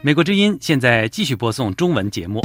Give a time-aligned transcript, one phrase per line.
[0.00, 2.40] 美国之音现在继续播送中文节目。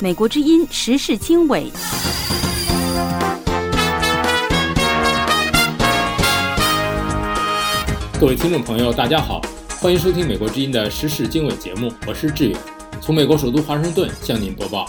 [0.00, 1.70] 美国之音时事经纬。
[8.18, 9.42] 各位听众朋友，大家好，
[9.80, 12.58] 欢迎收听美国之音的时事经纬节目，我是志远，
[13.02, 14.86] 从美国首都华盛顿向您播报。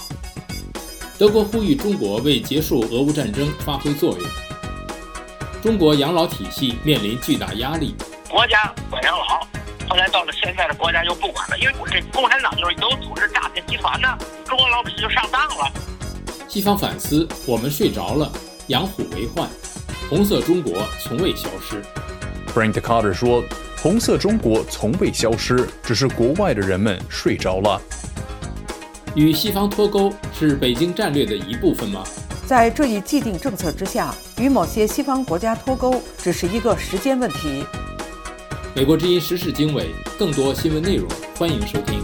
[1.18, 4.28] 德国呼吁中国为结束俄乌战争发挥作用。
[5.62, 7.94] 中国养老体系面临巨大压力，
[8.28, 9.48] 国家管养老，
[9.88, 14.08] 后来到了现在的国家就不管了，因为这共产党就是有组织诈骗集团呢，
[14.44, 15.72] 中国老百姓就上当了。
[16.48, 18.32] 西方反思，我们睡着了，
[18.68, 19.48] 养虎为患，
[20.10, 21.80] 红色中国从未消失。
[22.56, 23.44] Frank Carter 说
[23.78, 27.80] ：“红色中国从未消失，只是国外的人们睡着了。”
[29.14, 32.04] 与西方脱钩是北京战略的一部分吗？
[32.52, 37.64] 在这一既定政策之下，与某些西方国家脱钩只是一个时间问题。
[38.76, 39.88] 美国之音时事经纬，
[40.20, 41.08] 更多新闻内容，
[41.38, 42.02] 欢迎收听。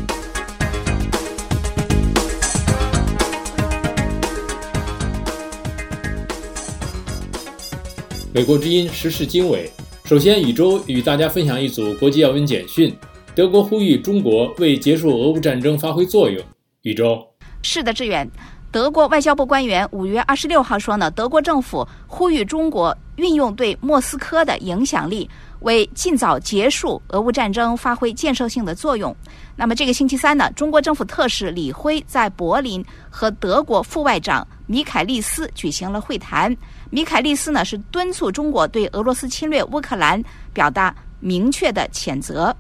[8.34, 9.70] 美国之音时事经纬。
[10.06, 12.98] 首先，宇宙与大家分享一组国际要闻简讯：
[13.36, 16.42] 德国呼吁中国为结束俄乌战争发挥作用。
[16.84, 17.28] 宇宙
[17.64, 18.26] 是的，志远。
[18.70, 25.28] 德国外交部官员五月二十六号说呢，德国政府呼吁中国运用对莫斯科的影响力，
[25.62, 29.16] 为尽早结束俄乌战争发挥建设性的作用。
[29.56, 36.56] 那么，这个星期三呢，中国政府特使李辉在柏林和德国副外长米凯利斯举行了会谈。
[36.90, 40.22] 米凯利斯呢是敦促中国对俄罗斯侵略乌克兰
[40.54, 42.56] 表达明确的谴责。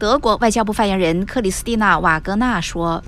[0.00, 3.04] 德国外交部发言人克里斯蒂娜·瓦格纳说。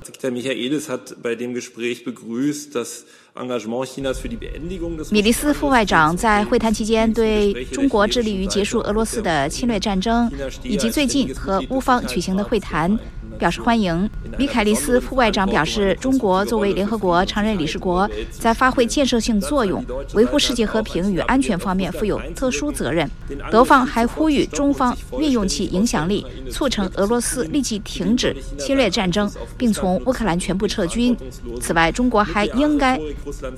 [5.09, 12.95] 米利斯副外长在会谈期间对中国致力于结束俄罗斯的侵略战争，以及最近和乌方举行的会谈
[13.37, 14.09] 表示欢迎。
[14.37, 19.83] 米凯利斯副外长表示，中国作为联合国常任理事国，在发挥建设性作用、
[20.13, 23.09] 维护世界和平与安全方面负有特殊责任。
[23.51, 31.15] 德方还呼吁中方运用其影响力，促成俄罗斯立即停止侵略战争，并从乌克兰全部撤军。
[31.61, 32.99] 此外，中国还应该。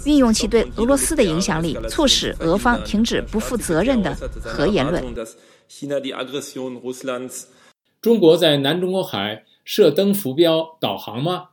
[0.05, 5.03] 运用其对俄罗斯的影响力，促使俄方停止不负责任的核言论。
[8.01, 11.49] 中国在南中国海设登浮标导航吗？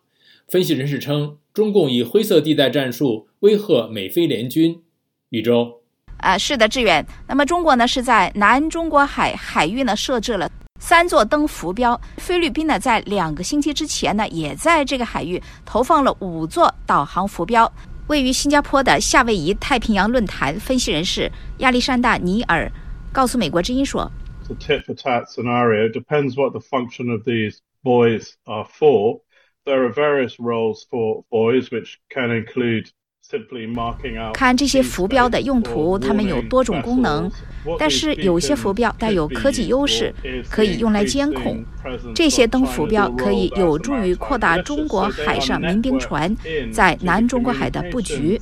[0.47, 4.83] 分析人士称，中共以灰色地带战术威吓美菲联军。
[5.31, 5.81] 宇宙
[6.19, 7.05] 啊，是的，志远。
[7.27, 10.47] 那么中国呢，是在南中国海海域呢设置了
[10.79, 11.99] 三座灯浮标。
[12.19, 17.73] 菲律宾呢，在两个星期之前呢，也在这个海域投放了五座导航浮标。
[18.09, 22.71] 位于新加坡的夏威夷太平洋论坛分析人士亚历山大·尼尔
[23.11, 24.11] 告诉美国之音说
[24.47, 29.21] ：“The tit for tat scenario depends what the function of these buoys are for.
[29.65, 32.89] There are various roles for buoys, which can include.”
[34.35, 37.31] 看这些浮标的用途，它们有多种功能，
[37.79, 40.13] 但是有些浮标带有科技优势，
[40.51, 41.65] 可以用来监控。
[42.15, 46.37] 这些灯浮标可以有助于扩大中国海上民兵船
[46.73, 48.39] 在南中国海的布局。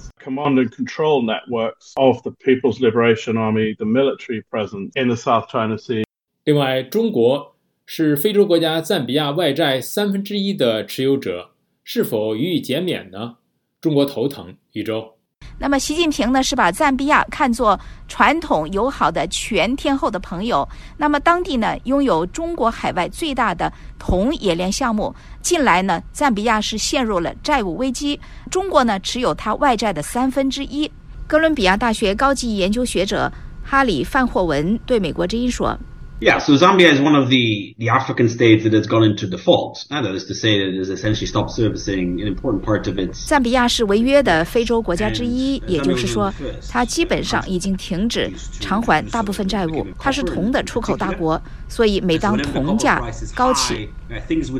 [6.44, 7.54] 另外，中国
[7.92, 11.50] 是非洲国家赞比亚外债三分之一的持有者，
[11.82, 13.34] 是否予以减免呢？
[13.80, 15.16] 中国头疼，宇宙。
[15.58, 20.66] 那么，习近平呢是把赞比亚看作传统友好的全天候的朋友。
[20.96, 25.12] 那么，当地呢拥有中国海外最大的铜冶炼项目。
[25.42, 28.20] 近来呢，赞比亚是陷入了债务危机，
[28.52, 30.88] 中国呢持有它外债的三分之一。
[31.26, 33.32] 哥伦比亚大学高级研究学者
[33.64, 35.76] 哈里范霍文对美国之音说。
[36.20, 39.86] Yeah, so Zambia is one of the, the African states that has gone into default.
[39.88, 43.26] That is to say that it has essentially stopped servicing an important part of its.
[43.26, 46.30] 赞比亚是违约的非洲国家之一，也就是说，
[46.68, 48.30] 它基本上已经停止
[48.60, 49.86] 偿还大部分债务。
[49.98, 53.02] 它是铜的出口大国，所以每当铜价
[53.34, 53.88] 高起，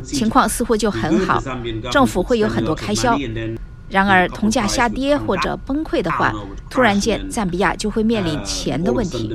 [0.03, 1.39] 情况似乎就很好，
[1.91, 3.15] 政府会有很多开销。
[3.91, 6.33] 然而，铜价下跌或者崩溃的话，
[6.69, 9.29] 突然间，赞比亚就会面临钱的问题。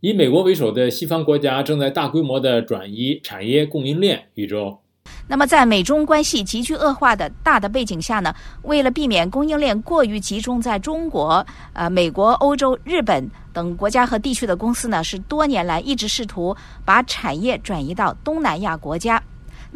[0.00, 4.28] 以美国为首的西方国家正在大规模的转移产业供应链。
[4.34, 4.80] 宇宙。
[5.26, 8.34] 那么，在美中关系急剧恶化的大的背景下呢？
[8.62, 19.22] 为了避免供应链过于集中在中国、呃美国、欧洲、日本等国家和地区的公司呢，是多年来一直试图把产业转移到东南亚国家。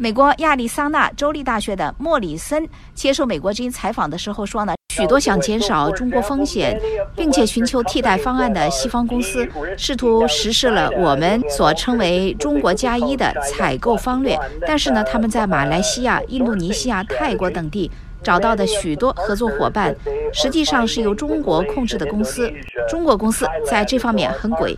[0.01, 6.79] 美国亚利桑那州立大学的莫里森接受美国之音采访的时候说呢，许多想减少中国风险，
[7.17, 9.45] 并且寻求替代方案的西方公司，
[9.77, 14.39] 试图实施了我们所称为“中国加一”的采购方略。
[14.65, 17.91] 但是呢，他们在马来西亚、印度尼西亚、泰国等地
[18.23, 19.95] 找到的许多合作伙伴，
[20.33, 22.51] 实际上是由中国控制的公司。
[22.89, 24.75] 中国公司在这方面很鬼。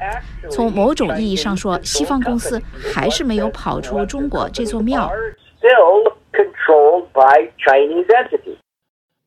[0.50, 2.62] 从某种意义上说，西方公司
[2.94, 5.12] 还是没有跑出中国这座庙。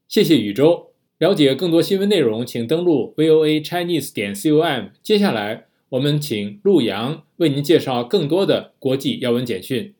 [0.08, 0.90] 谢谢宇宙。
[1.18, 4.88] 了解更多新闻内容，请登录 voa chinese 点 com。
[5.00, 9.94] 接下来，我们请陆阳为您介绍更多的国际要闻简讯。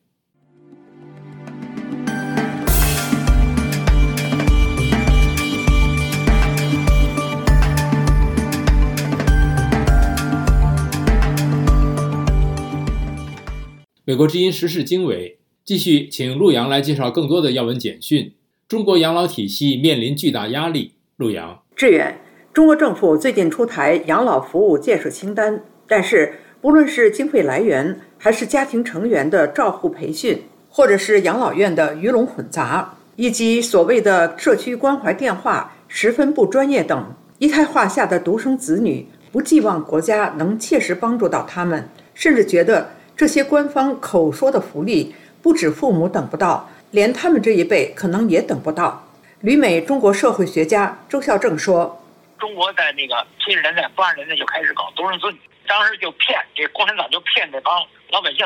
[14.07, 18.31] 美国之音时事经纬继续，请陆阳来介绍更多的要闻简讯。
[18.67, 20.91] 中国养老体系面临巨大压力。
[21.17, 22.19] 陆阳，志远，
[22.53, 42.87] 中国政府最近出台养老服务建设清单，但是不论是经费来源，还是家庭成员的照护培训，或者是养老院的鱼龙混杂，以及所谓的社区关怀电话十分不专业等，一胎化下的独生子女不寄望国家能切实帮助到他们，甚至觉得。
[43.15, 49.07] 这些官方口说的福利，不止父母等不到，连他们这一辈可能也等不到。
[49.39, 52.03] 旅美中国社会学家周孝正说
[52.37, 57.73] ：“中国在那个七十年代、八十年代就开始搞独生子女，当时就骗这共产党，就骗这帮
[58.11, 58.45] 老百姓，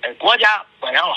[0.00, 1.14] 哎，国家管养老。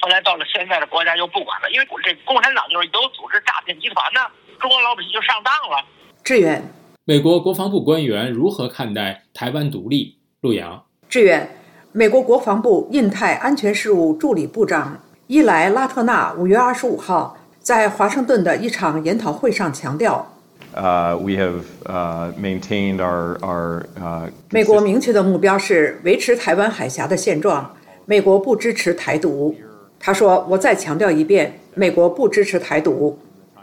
[0.00, 4.20] 后来到了现在的国家又不管了，因为这共产党就是有组织诈骗集团呢，
[4.58, 5.84] 中国老百姓就上当了。”
[6.24, 6.62] 志远，
[7.04, 10.16] 美国国防部官员如何看待台湾独立？
[10.40, 11.46] 陆阳，志远。
[11.92, 14.96] 美国国防部印太安全事务助理部长
[15.26, 20.24] 伊莱拉特纳五月二十五号在华盛顿的一场研讨会上强调
[20.72, 21.62] ：“呃，we have
[22.40, 23.82] maintained our our
[24.50, 27.68] 美国明确的目标是维持台湾海峡的现状。
[28.06, 29.52] 美国不支持台独。”
[29.98, 33.18] 他说：“我再强调一遍，美国不支持台独。”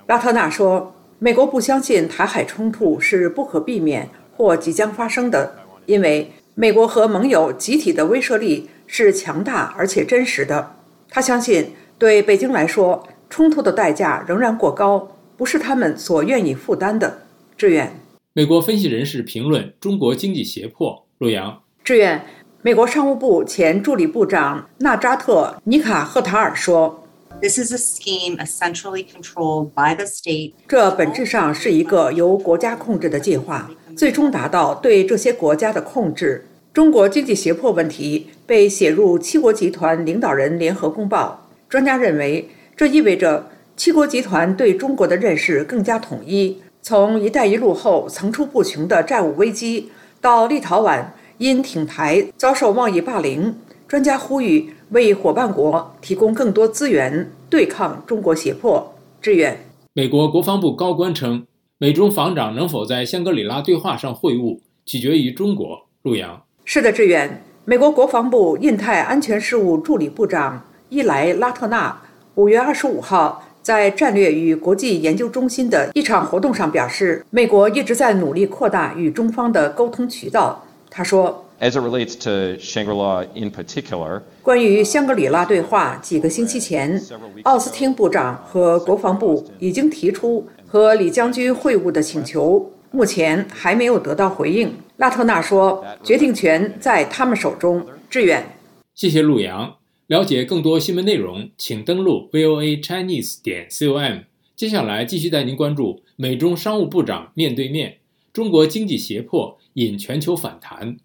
[0.08, 5.54] 拉特纳说：“美国不相信台海冲突是不可避免或即将发生的，
[5.86, 6.30] 因为。”
[6.60, 10.76] 美国和盟友集体的威慑力是强大而且真实的。
[11.08, 15.08] 他相信，对北京来说，冲突的代价仍然过高，
[15.38, 17.22] 不是他们所愿意负担的。
[17.56, 18.00] 志远，
[18.34, 21.06] 美国分析人士评论中国经济胁迫。
[21.20, 22.26] 洛阳，志远，
[22.64, 27.04] 美国商务部前助理部长纳扎特·尼卡赫塔尔说
[27.40, 33.70] ：“This is a scheme essentially controlled by the state。”这本质上是一个由国家控制的计划。
[33.98, 36.46] 最终达到对这些国家的控制。
[36.72, 41.50] 中国经济胁迫问题被写入七国集团领导人联合公报。
[41.68, 46.62] 专家认为，这意味着七国集团对中国的认识更加统一。
[46.84, 49.90] 从“一带一路”后层出不穷的债务危机，
[50.22, 51.04] 到立陶宛
[51.40, 53.56] 因挺台遭受贸易霸凌，
[53.88, 58.94] 专家呼吁为伙伴国提供更多资源，对抗中国胁迫。
[59.20, 59.60] 志愿，
[59.94, 61.48] 美国国防部高官称。
[61.80, 65.80] 美中防长能否在香格里拉对话上会晤，取决于中国。
[66.02, 67.44] 陆洋是的，志远。
[67.66, 71.96] 美国国防部印太安全事务助理部长伊莱拉特纳
[72.34, 80.66] 五月二十五号在战略与国际研究中心的一场活动上表示，美国一直在努力扩大与中方的沟通渠道。
[80.90, 87.00] 他说：“As it relates to Shangri-La in particular，关于香格里拉对话，几个星期前，
[87.44, 94.72] 奥斯汀部长和国防部已经提出。”和李将军会晤的请求目前还没有得到回应。
[94.98, 98.58] 拉特纳说：“决定权在他们手中。”志远，
[98.94, 99.76] 谢谢陆阳。
[100.08, 104.20] 了解更多新闻内容，请登录 voa chinese 点 com。
[104.56, 107.98] 接下来继续带您关注美中商务部长面对面，
[108.34, 110.98] 中国经济胁迫引全球反弹。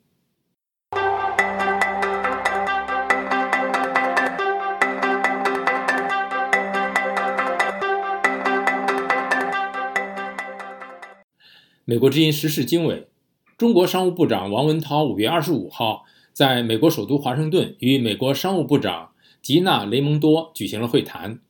[11.84, 13.08] 美国之音时事经纬，
[13.58, 19.10] 中国商务部长王文涛五月二十五号在美国首都华盛顿与美国商务部长
[19.42, 21.40] 吉娜·雷蒙多举行了会谈。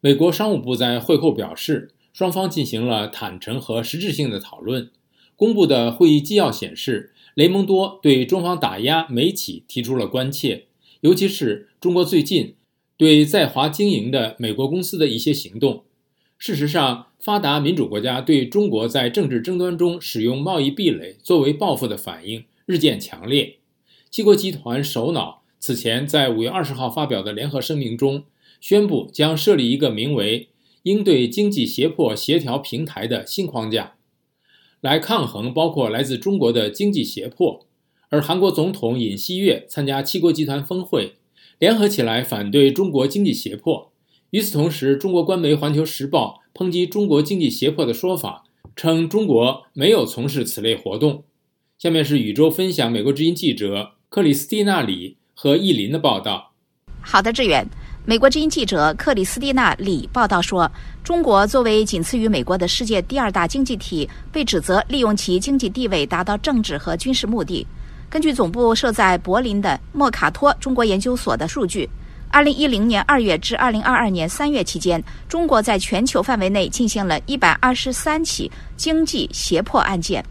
[0.00, 4.90] 美国商务部在会后表示，双方进行了坦诚和实质性的讨论。
[5.36, 10.68] 公布的会议纪要显示，雷蒙多对中方打压美企提出了关切，
[11.02, 12.54] 尤其是中国最近
[12.96, 15.84] 对在华经营的美国公司的一些行动。
[16.38, 23.56] 事实上，发达民主国家对中国在政治争端中使用贸易壁垒作为报复的反应日渐强烈。
[24.10, 28.24] 七国集团首脑此前在五月二十号发表的联合声明中，
[28.60, 30.48] 宣布将设立一个名为
[30.84, 33.94] “应对经济胁迫协调平台的新框架，
[34.82, 37.66] 来抗衡包括来自中国的经济胁迫。
[38.10, 41.14] 而韩国总统尹锡悦参加七国集团峰会，
[41.58, 43.90] 联合起来反对中国经济胁迫。
[44.34, 48.42] 与此同时，中国官媒《环球时报》抨击中国经济胁迫的说法，
[48.74, 51.22] 称中国没有从事此类活动。
[51.78, 56.50] 下面是宇宙分享美国之音记者克里斯蒂娜·里和易林的报道。
[57.00, 57.64] 好的，志远。
[58.04, 60.68] 美国之音记者克里斯蒂娜·里报道说，
[61.04, 67.64] 中国作为仅次于美国的世界第二大经济体，被指责利用其经济地位达到政治和军事目的。
[68.10, 71.88] 根据总部设在柏林的莫卡托中国研究所的数据，
[72.34, 80.24] 二零一零年二月至二零二二年三月期间，中国在全球范围内进行了一百二十三起经济胁迫案件。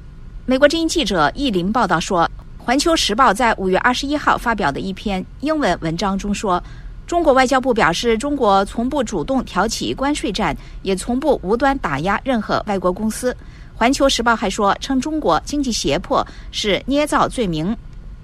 [0.45, 2.29] 美国之音记者易林报道说，
[2.61, 6.61] 《环球时报》在五月二十一号发表的一篇英文文章中说，
[7.07, 13.33] 中国外交部表示，中国从不主动挑起关税战，也从不无端打压任何外国公司。
[13.73, 17.73] 环球时报还说，称中国经济胁迫是捏造罪名。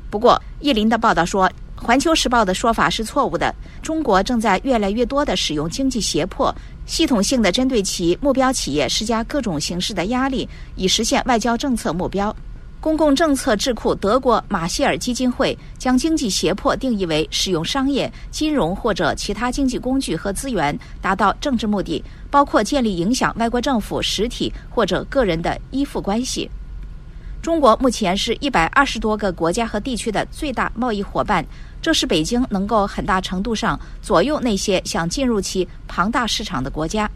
[0.10, 1.50] 不过，叶林的报道说，
[1.82, 3.54] 环球时报的说法是错误的。
[3.82, 6.54] 中国正在越来越多地使用经济胁迫，
[6.86, 12.36] 系统性的针对其目标企业施加各种形式的压力，以实现外交政策目标。
[12.82, 26.50] 公共政策智库德国马歇尔基金会将经济胁迫定义为使用商业、金融或者其他经济工具和资源达到政治目的，包括建立影响外国政府实体或者个人的依附关系。
[27.42, 31.46] 中国目前是一百二十多个国家和地区的最大贸易伙伴，
[31.82, 37.10] 这是北京能够很大程度上左右那些想进入其庞大市场的国家。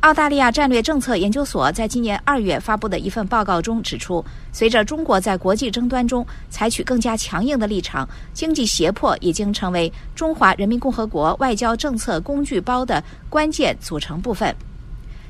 [0.00, 14.54] 澳大利亚战略政策研究所在今年二月发布的一份报告中指出，随着中国在国际争端中采取更加强硬的立场，经济胁迫已经成为中华人民共和国外交政策工具包的关键组成部分。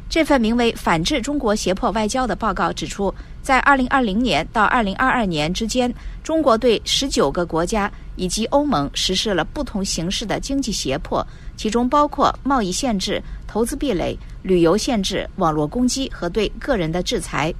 [0.09, 14.19] 这份名为《反制中国胁迫外交》的报告指出，在2020年到2022年之间，中国对19个国家以及欧盟实施了不同形式的经济胁迫，其中包括贸易限制、投资壁垒。
[14.45, 17.53] 旅游限制、网络攻击和对个人的制裁，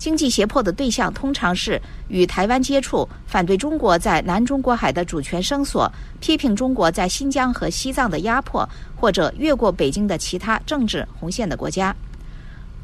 [0.00, 1.78] 经济胁迫的对象通常是
[2.08, 8.66] 与台湾接触、反对中国在南中国海的主权声索、批评中国在新疆和西藏的压迫，
[8.96, 11.94] 或者越过北京的其他政治红线的国家。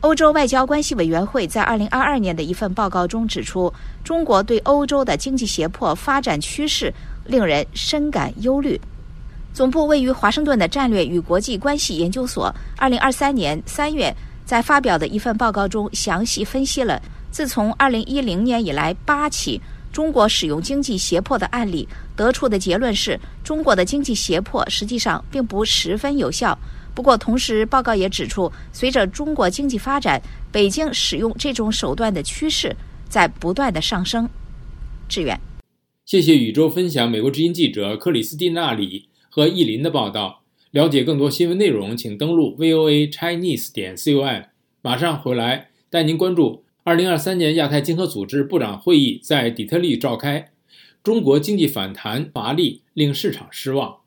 [0.03, 3.73] 欧洲外交关系委员会在二零二二年的一份报告中指出，
[4.05, 6.93] 中国对欧洲的经济胁迫发展趋势
[7.25, 8.79] 令人深感忧虑。
[9.55, 14.15] 总部位于华盛顿的战略与国际关系研究所，二零二三年三月
[14.47, 19.61] 在发表的一份报告中，详细分析了自从二零一零年以来八起
[19.93, 26.57] 中国使用经济胁迫的案例，得出的结论是，中国的经济胁迫实际上并不十分有效。
[26.95, 30.23] 不过，同时报告也指出，随着中国经济发展，
[30.53, 32.75] 北京使用这种手段的趋势
[33.09, 34.29] 在不断的上升。
[35.09, 35.39] 志远，
[36.05, 39.09] 谢谢宇宙分享美国之音记者克里斯蒂娜里。
[39.29, 40.41] 和意林的报道，
[40.77, 44.43] 了解更多新闻内容，请登录 voa chinese 点 com。
[44.83, 50.51] 马上回来带您关注二零二三年亚太经合组织部长会议在底特律召开，
[51.03, 54.01] 中国经济反弹乏力，令市场失望。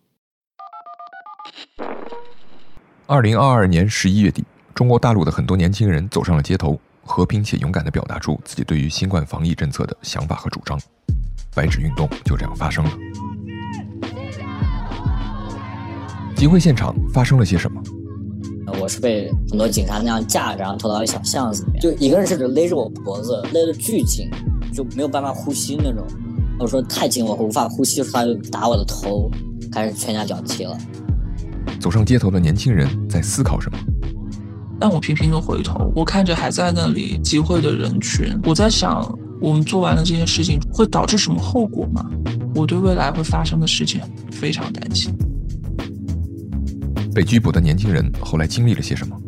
[3.08, 4.44] 二零二二年十一月底，
[4.76, 10.80] 中国大陆的很多年轻人走上了街头，和平且勇敢地表达出自己对于新冠防疫政策的想法和主张，
[11.56, 12.92] 白纸运动就这样发生了。
[16.40, 17.84] 集会现场发生了些什么？
[18.80, 24.30] 我是被很多警察那样架着，然后拖到一小巷子里面，就一个人甚至勒着我脖子，勒得巨紧，
[24.74, 26.02] 就没有办法呼吸那种。
[26.58, 29.30] 我说太紧，我无法呼吸，他就打我的头，
[29.70, 30.78] 开始拳打脚踢了。
[31.78, 33.78] 走上街头的年轻人在思考什么？
[34.80, 39.06] 但我频频的回头，我看着还在那里集会的人群，我在想，
[39.42, 42.10] 我们做完了这件事情会导致什么后果吗？
[42.56, 44.00] 我对未来会发生的事情
[44.32, 45.14] 非常担心。
[47.14, 49.20] 被拘捕的年轻人后来经历了些什么？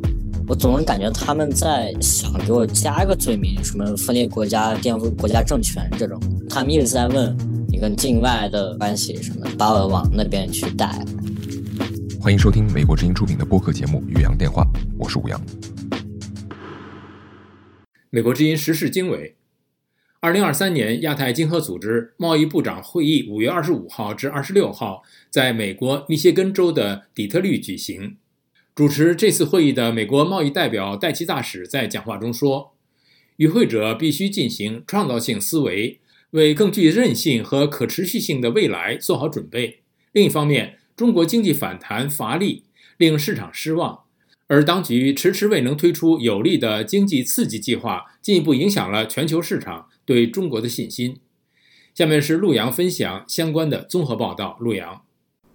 [0.47, 6.21] 我总是感觉他们在想给我加一个罪名，什么分裂国家、颠覆国家政权这种。
[6.49, 7.35] 他们一直在问
[7.67, 11.03] 你跟境外的关系什么，把我往那边去带。
[12.19, 14.63] 欢迎收听美国之音出品的播客节目《岳阳电话》，
[14.99, 15.41] 我是吴阳。
[18.11, 19.35] 美国之音时事经纬。
[20.21, 25.01] 二零二三年亚太经合组织贸易部长会议五月二十五号至二十六号
[25.31, 28.17] 在美国密歇根州的底特律举行。
[28.75, 32.75] 主持这次会议的美国贸易代表戴奇大使在讲话中说
[33.37, 35.99] ：“与会者必须进行创造性思维，
[36.29, 39.79] 为更具韧性和可持续性的未来做好准备。
[40.11, 42.65] 另一方面，中国经济反弹乏力，
[42.97, 44.01] 令市场失望，
[44.45, 51.21] 而当局迟迟未能推出有力的经济刺激计划，进一步影响了全球市场对中国的信心。
[51.93, 54.57] 下面是陆阳分享相关的综合报道。
[54.59, 55.01] 陆阳，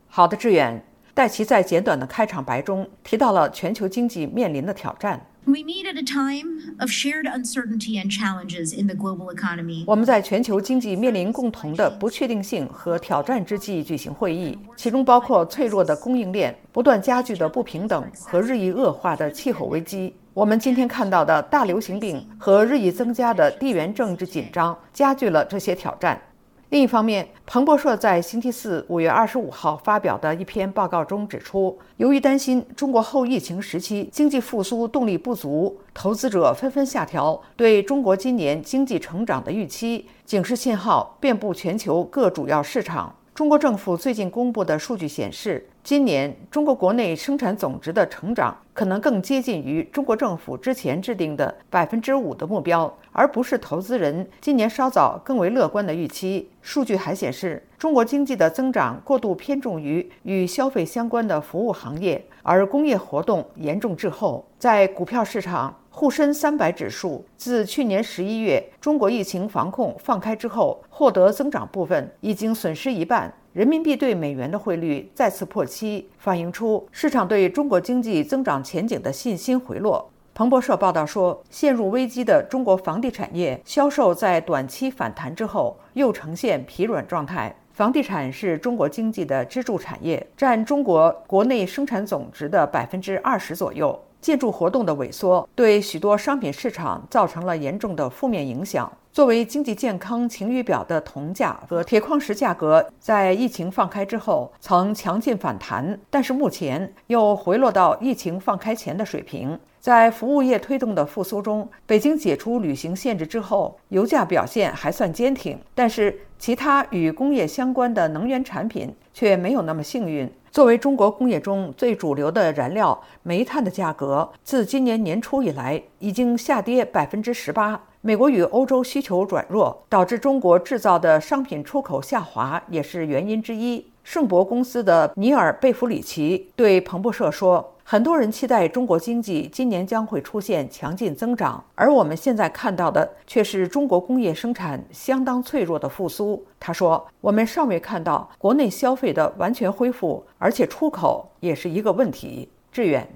[0.07, 0.83] 好的，志远。
[1.13, 5.31] 戴奇在简短的开场白中提到了全球经济面临的挑战。
[5.45, 9.85] We meet at a time of shared uncertainty and challenges in the global economy.
[9.87, 20.15] 我们在全球经济面临共同的不确定性和挑战之际举行会议，其中包括脆弱的供应链、不断加剧的不平等和日益恶化的气候危机。
[20.37, 26.21] 我们今天看到的大流行病和日益增加的地缘政治紧张，加剧了这些挑战。
[26.69, 43.15] 另一方面，彭博社在星期四五月二十五号发表的一篇报告中指出，由于担心中国后疫情时期经济复苏动力不足，投资者纷纷下调对中国今年经济成长的预期，警示信号遍布全球各主要市场。
[43.35, 56.51] 中国政府最近公布的数据显示，今年中国国内生产总值的成长可能更接近于中国政府之前制定的百分之五的目标，而不是投资人今年稍早更为乐观的预期。
[56.61, 64.45] 数据还显示，中国经济的增长过度偏重于与消费相关的服务行业，而工业活动严重滞后。
[64.59, 73.33] 在股票市场，沪深三百指数自去年十一月中国疫情防控放开之后，获得增长部分已经损失一半。
[73.57, 80.07] 人民币对美元的汇率再次破七，反映出市场对中国经济增长前景的信心回落。
[80.35, 87.57] 彭博社报道说，陷入危机的中国房地产业销售在短期反弹之后又呈现疲软状态。
[87.73, 93.99] 房地产是中国经济的支柱产业，占中国国内生产总值的百分之二十左右。
[94.21, 98.91] 建筑活动的萎缩对许多商品市场造成了严重的负面影响。
[99.17, 109.59] 作为经济健康晴雨表的铜价和铁矿石价格，在疫情放开之后曾强劲反弹，但是目前又回落到疫情放开前的水平。
[109.81, 120.31] 在服务业推动的复苏中，北京解除旅行限制之后，油价表现还算坚挺，但是其他与工业相关的能源产品却没有那么幸运。
[120.51, 127.81] 作为中国工业中最主流的燃料，煤炭的价格自今年年初以来已经下跌百分之十八。
[128.07, 133.85] 美国与欧洲需求转弱，导致中国制造的商品出口下滑，也是原因之一。
[134.05, 137.73] 圣博公司的尼尔·贝弗里奇对彭博社说。
[137.89, 146.45] 很多人期待中国经济今年将会出现强劲增长，而我们现在看到的却是中国工业生产相当脆弱的复苏。
[146.61, 153.09] 他说：“我们尚未看到国内消费的完全恢复，而且出口也是一个问题。”志远，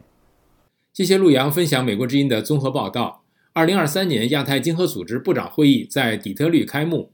[0.93, 3.20] 谢谢陆阳分享美国之音的综合报道。
[3.53, 7.11] 二零二三年亚太经合组织部长会议在底特律开幕，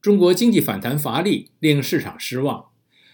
[0.00, 2.66] 中国经济反弹乏力，令市场失望。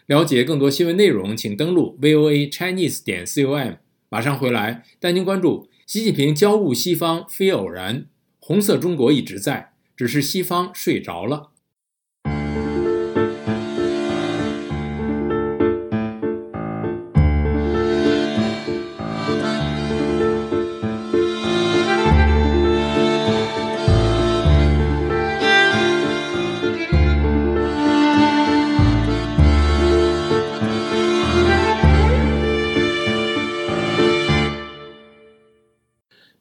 [0.05, 3.77] 了解更多新闻内容，请登录 voa chinese 点 com。
[4.11, 8.07] 马上回来，带您关注习近平交务西方非偶然，
[8.39, 11.53] 红色中国一直在，只是西方睡着了。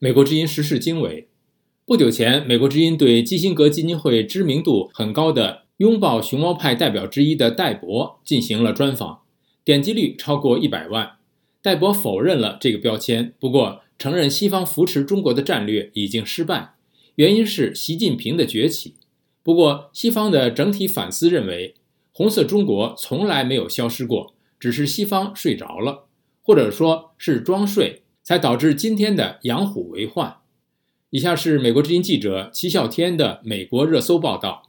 [0.06, 1.26] 美国之音时事经纬。
[1.84, 9.22] 不久前，美国之音对基辛格基金会知名度很高的拥抱熊猫派代表之一的戴博进行了专访，
[9.64, 11.16] 点击率超过一百万。
[11.60, 16.74] 戴博否认了这个标签，不过承认西方扶持中国的战略已经失败，
[17.16, 18.94] 原因是习近平的崛起。
[19.42, 21.74] 不过，西方的整体反思认为，
[22.12, 26.04] 红色中国从来没有消失过，只是西方睡着了，
[26.44, 28.04] 或者说是装睡。
[28.26, 30.38] 才导致今天的养虎为患。
[31.10, 34.64] 以下是美国之音记者齐笑天的美国热搜报道。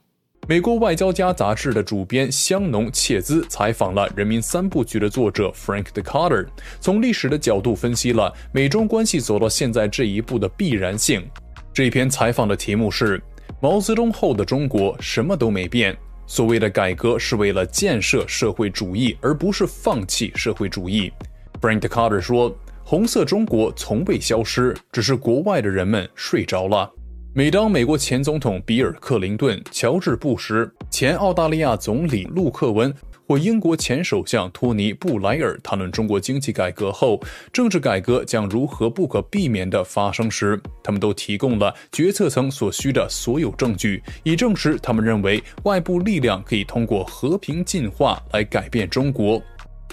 [0.46, 6.46] 美国外交家杂志的主编香农切兹采访了《人民三部曲》的作者 Frank de Carter，
[6.78, 11.28] 从历史的角度分析了美中关系走到现在这一步的必然性。
[11.74, 13.20] 这篇采访的题目是：
[13.60, 21.12] 毛泽东后的中国什么都没变，所谓的改革是为了建设社会主义，而不是放弃社会主义。
[21.60, 22.56] Frank de Carter 说。
[22.90, 26.90] 红色中国从未消失，只是国外的人们睡着了。
[27.34, 32.90] 每当美国前总统比尔·克林顿、乔治·布什、前澳大利亚总理陆克文
[33.26, 37.20] 或英国前首相托尼·布莱尔谈论中国经济改革后，
[37.52, 49.42] 政治改革将如何不可避免地发生时，他们都提供了决策层所需的所有证据，以证实他们认为外部力量可以通过和平进化来改变中国。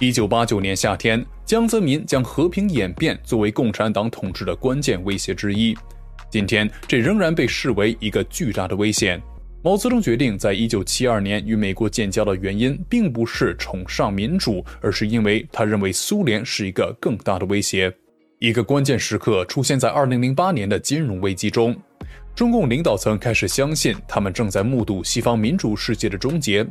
[0.02, 5.74] 一九八九年夏天，江泽民将和平演变作为共产党统治的关键威胁之一。
[6.30, 9.22] 今天，这仍然被视为一个巨大的危险。
[9.64, 17.90] 毛泽东决定在一九七二年与美国建交的原因，并不是崇尚民主，而是因为他认为苏联是一个更大的威胁。
[18.40, 21.74] 一个关键时刻出现在二零零八年的金融危机中。
[22.36, 26.68] 中共领导层开始相信，他们正在目睹西方民主世界的终结。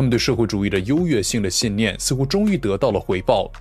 [0.00, 3.52] 他们对社会主义的优越性的信念似乎终于得到了回报。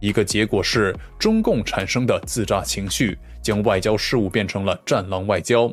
[0.00, 5.68] 一个结果是，中共产生的自炸情绪将外交事务变成了战狼外交。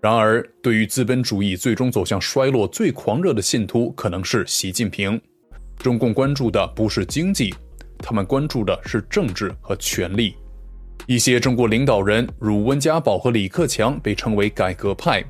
[0.00, 5.20] 然而，对于资本主义最终走向衰落最狂热的信徒，可能是习近平。
[5.76, 7.54] 中共关注的不是经济，
[7.98, 10.34] 他们关注的是政治和权力。
[11.06, 15.22] 一些中国领导人，如温家宝和李克强，被称为改革派。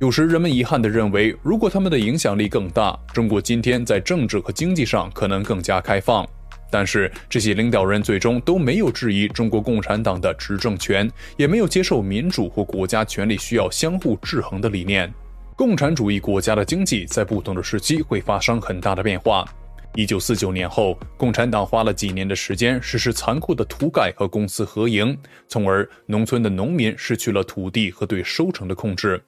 [0.00, 6.26] 有时人们遗憾地认为，如果他们的影响力更大，中国今天在政治和经济上可能更加开放。
[6.68, 15.10] 但是这些领导人最终都没有质疑中国共产党的执政权，也没有接受民主或国家权力需要相互制衡的理念。
[15.56, 19.48] 共产主义国家的经济在不同的时期会发生很大的变化。
[19.94, 29.22] 一九四九年后，共产党花了几年的时间实施残酷的土改和公私合营，从而农村的农民失去了土地和对收成的控制。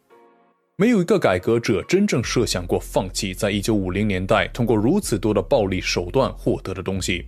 [0.79, 7.25] 没有一个改革者真正设想过放弃在一九五零年代通过如此多的暴力手段获得的东西。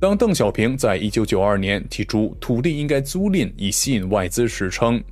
[0.00, 5.04] 当邓小平在一九九二年提出土地应该租赁以吸引外资时，称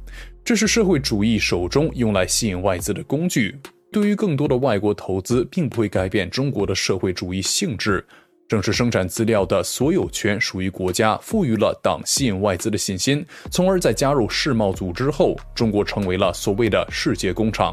[0.43, 3.55] 这是社会主义手中用来吸引外资的工具。
[3.93, 8.03] 对于更多的外国投资，并不会改变中国的社会主义性质。
[8.51, 17.73] 正是生产资料的所有权属于国家，赋予了党吸引外资的信心，从而在加入世贸组织后，中国成为了所谓的世界工厂。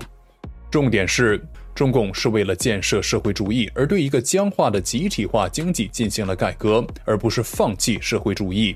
[0.70, 8.76] 重点是，中共是为了建设社会主义而对一个僵化的集体化经济进行了改革，而不是放弃社会主义。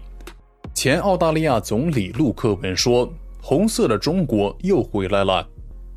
[0.73, 5.47] 前澳大利亚总理陆克文说：“红色的中国又回来了。”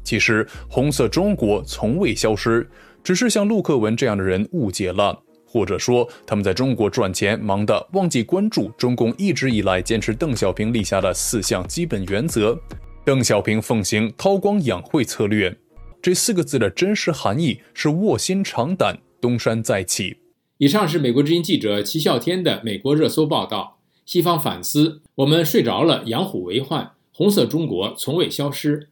[0.04, 2.68] 其实，红色中国从未消失，
[3.02, 5.18] 只是像陆克文这样的人误解了，
[5.54, 12.60] 或者说他们在中国赚钱忙得忘记关注中共一直以来坚持邓小平立下的四项基本原则。
[13.04, 15.56] 邓小平奉行韬光养晦策略，
[16.02, 20.16] 这四个字的真实含义是卧薪尝胆，东山再起。
[20.58, 23.78] 以上是美国之音记者齐笑天的美国热搜报道。
[24.04, 28.88] 西方反思：我们睡着了，养虎为患，红色中国从未消失。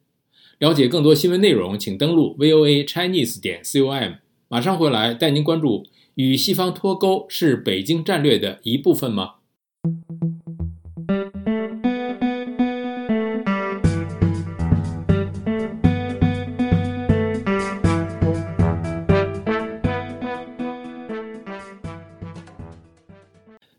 [0.61, 4.13] 了解更多新闻内容，请登录 voa chinese 点 com。
[4.49, 9.35] 马上回来带您关注：与西方脱钩是北京战略的一部分吗？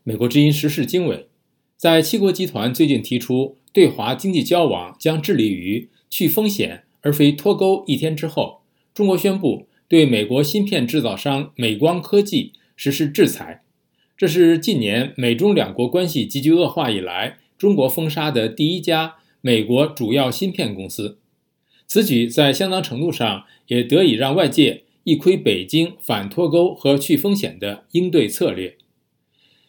[0.02, 1.28] 美国之音时事经纬，
[1.76, 5.88] 在七国集团最近提出对华经济交往将致力于。
[6.10, 7.82] 去风险而非脱钩。
[7.88, 8.60] 一天之后，
[8.94, 13.62] 中国宣布对美国芯片制造商美光科技实施制裁。
[14.16, 21.18] 这是近年美中两国关系急剧恶化以来，中国封杀的第一家美国主要芯片公司。
[21.86, 28.76] 此举在相当程度上也得以让外界一窥北京反脱钩和去风险的应对策略。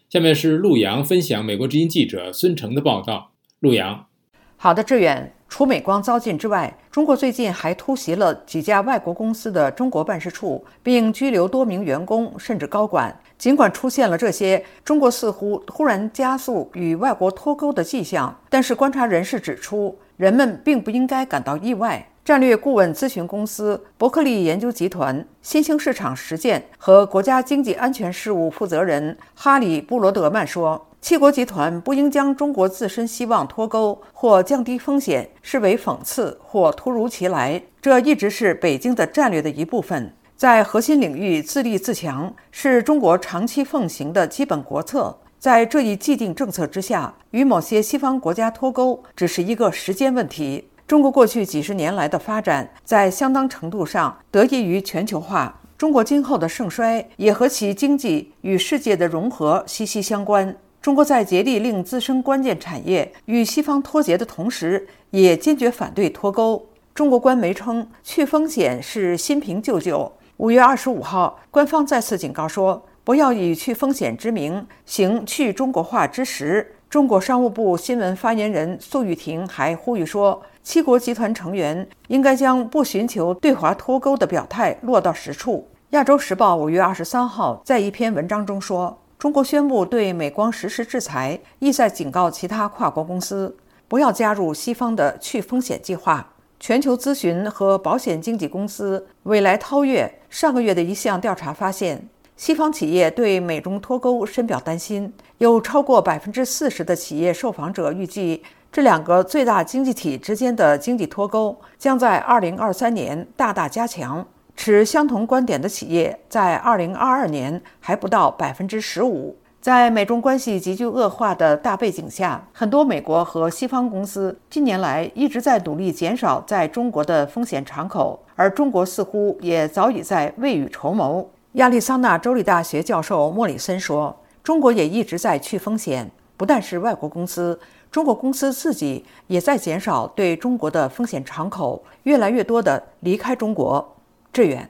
[0.09, 3.33] 下面是陆洋分享美国之音记者孙成的报道。
[3.59, 4.07] 陆洋，
[4.55, 5.33] 好的，志远。
[5.57, 13.17] 除美光遭禁之外，中国最近还突袭了几家外国公司的中国办事处，并拘留多名员工甚至高管。
[13.37, 22.05] 尽管出现了这些，中国似乎突然加速与外国脱钩的迹象，但是观察人士指出，人们并不应该感到意外。
[22.25, 30.85] 战略顾问咨询公司伯克利研究集团新兴市场实践和国家经济安全事务负责人哈里·布罗德曼说。
[31.05, 40.11] 七国集团不应将中国自身希望脱钩或降低风险视为讽刺或突如其来，这一直是北京的战略的一部分。
[40.35, 45.15] 在核心领域自立自强是中国长期奉行的基本国策。
[45.37, 50.67] 在这一既定政策之下，与某些西方国家脱钩只是一个时间问题。
[50.87, 55.61] 中国过去几十年来的发展，在相当程度上得益于全球化。
[55.77, 60.55] 中国今后的盛衰也和其经济与世界的融合息息相关。
[60.85, 66.63] 中国在竭力令自身关键产业与西方脱节的同时，也坚决反对脱钩。
[66.93, 70.13] 中国官媒称，去风险是新瓶旧酒。
[70.37, 76.75] 五月二十五号，官方再次警告说，不要以去风险之名行去中国化之实。
[76.87, 85.67] 中国商务部新闻发言人宋玉婷还呼吁说，七国集团成员应该将不寻求对华脱钩的表态落到实处。
[85.89, 88.95] 亚洲时报五月二十三号在一篇文章中说。
[89.17, 93.55] 中国宣布对美光实施制裁，意在警告其他跨国公司
[93.87, 96.33] 不要加入西方的去风险计划。
[96.59, 105.11] 全球咨询和保险经纪公司未来超越上个月的一项调查发现，西方企业对美中脱钩深表担心。
[105.37, 114.25] 有超过百分之四十的企业受访者预计，这两个最大经济体之间的经济脱钩将在二零二三年大大加强。
[114.55, 119.35] 持相同观点的企业在二零二二年还不到百分之十五。
[119.61, 131.27] 在美中关系急剧恶化的大背景下，很多美国和西方公司近年来一直在努力减少在中国的风险敞口，而中国似乎也早已在未雨绸缪。
[131.53, 143.93] 亚利桑那州立大学教授莫里森说：“中国也一直在去风险，不但是外国公司，中国公司自己也在减少对中国的风险敞口，越来越多的离开中国。”
[144.35, 144.69] 志远，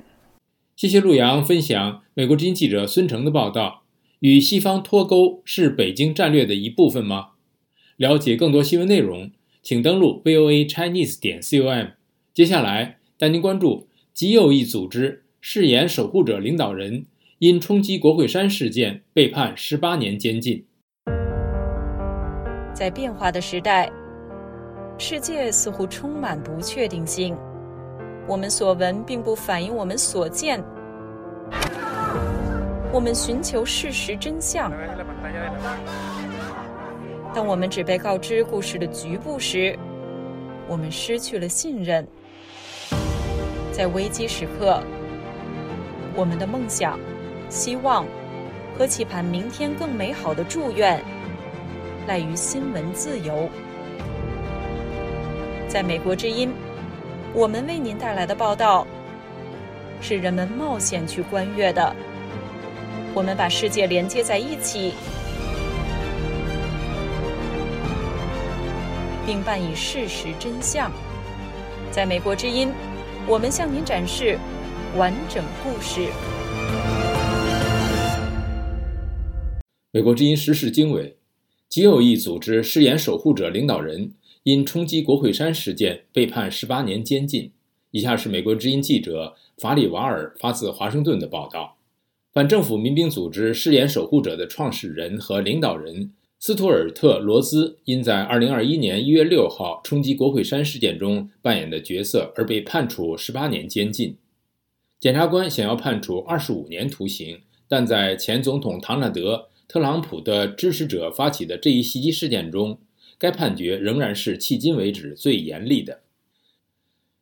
[0.75, 3.81] 谢谢陆阳分享美国之音记者孙成的报道。
[4.19, 7.29] 与西方脱钩是北京战略的一部分吗？
[7.97, 9.31] 了解更多新闻内容，
[9.63, 11.87] 请登录 voa chinese 点 com。
[12.31, 17.07] 接下来带您关注极右翼组织誓言守护者领导人
[17.39, 20.63] 因冲击国会山事件被判十八年监禁。
[22.71, 23.91] 在变化的时代，
[24.99, 27.35] 世界似乎充满不确定性。
[28.27, 30.63] 我们所闻并不反映我们所见。
[32.91, 34.71] 我们寻求事实真相。
[37.33, 39.77] 当我们只被告知故事的局部时，
[40.67, 42.07] 我们失去了信任。
[43.71, 44.81] 在危机时刻，
[46.15, 46.97] 我们的梦想、
[47.49, 48.05] 希望
[48.77, 51.03] 和期盼明天更美好的祝愿，
[52.07, 53.49] 赖于新闻自由。
[55.67, 56.53] 在美国之音，
[57.37, 58.87] 我们为您带来的报道，
[59.99, 61.93] 是人们冒险去观阅的。
[63.13, 64.93] 我们把世界连接在一起，
[69.25, 70.89] 并伴以事实真相。
[71.91, 72.71] 在美国之音，
[73.27, 74.39] 我们向您展示
[74.95, 76.07] 完整故事。
[79.91, 81.17] 美国之音时事经纬，
[81.67, 84.13] 极右翼组织誓言守护者领导人
[84.45, 87.51] 因冲击国会山事件被判十八年监禁。
[87.89, 91.77] 以下是美国之音记者法里瓦尔发自华盛顿的报道。
[92.31, 104.15] 反政府民兵组织誓言守护者的创始人和领导人斯图尔特·罗兹因在2021年1月6号冲击国会山事件中扮演的角色而被判处18年监禁。
[104.99, 109.35] 检察官想要判处25年徒刑，但在前总统唐纳德·
[109.67, 112.77] 特朗普的支持者发起的这一袭击事件中，
[113.17, 116.01] 该判决仍然是迄今为止最严厉的。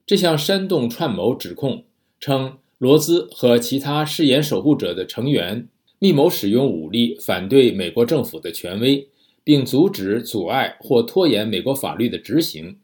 [0.05, 1.85] 这项煽动串谋指控
[2.19, 2.57] 称。
[2.79, 9.07] 罗兹和其他誓言守护者的成员密谋使用武力反对美国政府的权威，
[9.41, 12.79] 并阻止、阻碍或拖延美国法律的执行。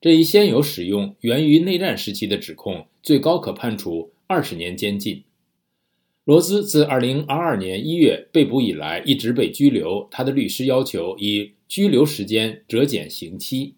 [0.00, 5.24] 这一先有使用、源于内战时期的指控，最高可判处二十年监禁。
[6.24, 13.74] 罗兹自2022年1月被捕以来一直被拘留，他的律师要求以拘留时间折减刑期。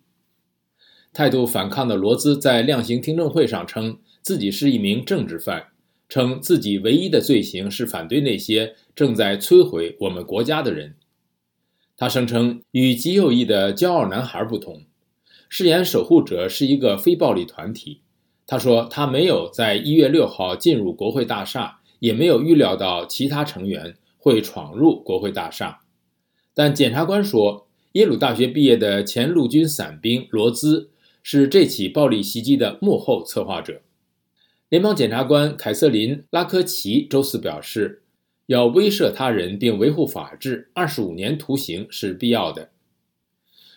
[1.14, 3.98] 态度反抗的罗兹在量刑听证会上称。
[4.20, 5.68] 自己是一名政治犯，
[6.06, 10.96] 称自己唯一的罪行是反对那些正在摧毁我们国家的人。
[11.96, 14.82] 他声称，与极右翼的骄傲男孩不同，
[15.48, 18.02] 誓言守护者是一个非暴力团体。
[18.46, 25.80] 他说，他没有在一月六号进入国会大厦，也没有预料到其他成员会闯入国会大厦。
[26.52, 27.65] 但检察官说，
[27.96, 30.90] 耶鲁大学毕业的前陆军伞兵罗兹
[31.22, 33.80] 是这起暴力袭击的幕后策划者。
[34.68, 38.02] 联邦检察官凯瑟琳·拉科奇周四表示，
[38.48, 42.68] 要威慑他人并维护法治，二十五年徒刑是必要的。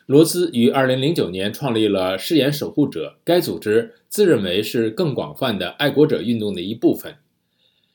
[0.06, 7.16] 罗兹于二零零九年创立了誓言守护者，该组织自认为是更广泛的爱国者运动的一部分。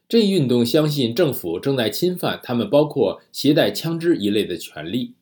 [0.08, 5.12] 这一运动相信政府正在侵犯他们包括携带枪支一类的权利。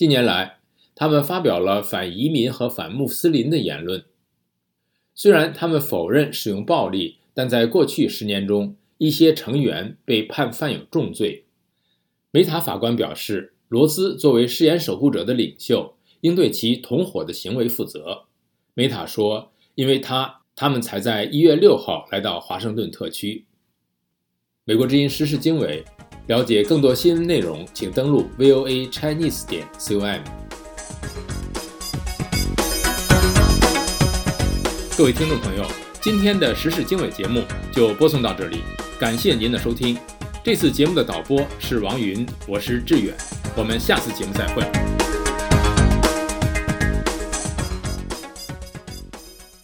[0.00, 0.60] 近年来，
[0.94, 4.02] 他们发表了反移民和反穆斯林的言论。
[5.14, 11.44] 虽然他们否认使用暴力，但在过去十年中，一些成员被判犯有重罪。
[12.30, 18.22] 梅塔法官表示，罗斯作为誓言守护者的领袖，应对其同伙的行为负责。
[18.72, 23.44] 梅塔说：“因为他，他们才在一月六号来到华盛顿特区。”
[24.64, 25.84] 美国之音时事经纬，
[26.26, 30.20] 了解更多新闻内容，请登录 voa chinese 点 com。
[34.96, 35.64] 各位听众朋友，
[36.00, 38.62] 今天的时事经纬节目就播送到这里，
[38.98, 39.98] 感谢您的收听。
[40.44, 43.14] 这次节目的导播是王云，我是志远，
[43.56, 44.99] 我们下次节目再会。